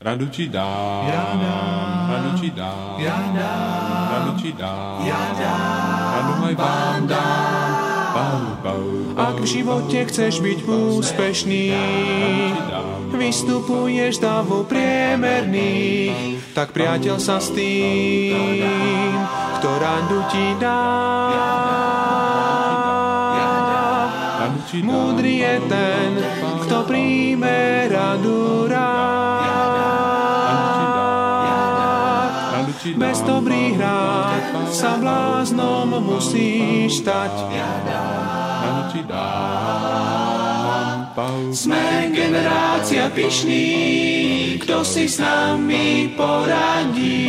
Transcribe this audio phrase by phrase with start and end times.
[0.00, 6.08] Radu ti dám, ja dám, radu ti dám, ja dám, radu ti dám, ja dám,
[6.16, 7.68] radu aj vám dám.
[8.16, 11.76] Bau, bau, bau, Ak v živote chceš byť úspešný,
[13.12, 19.20] vystupuješ davu priemerných, tak priateľ sa s tým,
[19.60, 20.80] kto radu ti dá.
[24.80, 26.10] Múdry je ten,
[26.64, 29.39] kto príjme radu rád.
[33.10, 37.42] Bez dobrých rád sa bláznom musíš stať.
[37.90, 41.10] radu ti dám.
[41.50, 43.66] Sme generácia pyšný,
[44.62, 47.26] kto si s nami poradí.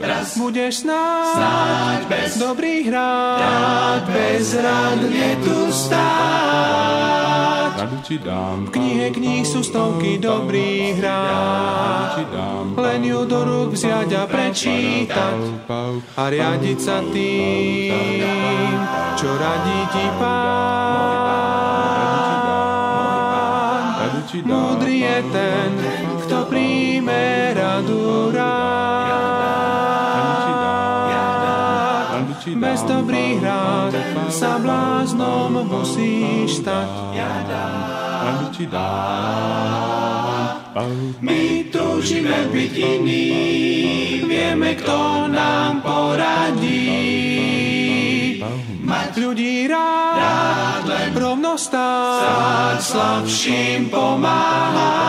[0.00, 4.08] Raz budeš snáď bez dobrých rád,
[4.56, 6.91] rád je tu stáť.
[7.82, 12.22] Radu ti dám, V knihe kníh sú stovky dobrých rád,
[12.78, 15.66] len ju do rúk vziať a prečítať.
[16.14, 18.78] A riadiť sa tým,
[19.18, 20.70] čo radí ti pán.
[24.32, 25.70] Múdry je ten,
[26.24, 28.70] kto príjme radu rád.
[32.52, 33.61] Bez dobrých rád
[34.32, 36.88] sa bláznom musíš stať.
[38.22, 40.32] radu ti dám.
[41.20, 43.28] My túžime byť iní,
[44.24, 46.88] vieme, kto nám poradí.
[48.82, 55.01] Mať ľudí rád, len rovno stáť, slabším pomáhať.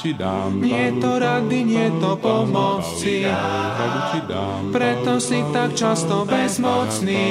[0.00, 3.28] Ti dám, Nie to rady, nie to pomoci,
[4.24, 4.72] dám.
[4.72, 7.28] preto si tak často bezmocný.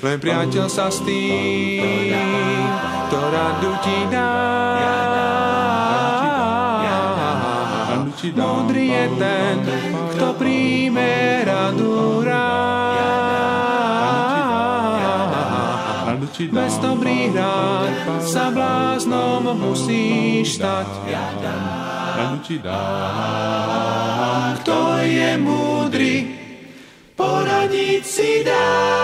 [0.00, 2.16] Len priateľ sa s tým,
[3.12, 4.32] to radu ti dá.
[7.92, 9.56] Radu ti dám, Múdry je ten,
[10.16, 12.91] kto príjme radu rád.
[16.32, 16.56] Ti dám.
[16.56, 20.88] Bez dobrých rád sa bláznom musíš stať.
[22.16, 24.56] Radu ti dám.
[24.64, 26.14] Kto je múdry,
[27.12, 29.01] poradiť si dá.